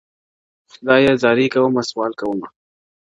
خدايه 0.73 1.13
زارۍ 1.21 1.47
کومه 1.53 1.81
سوال 1.89 2.11
کومه_ 2.19 2.47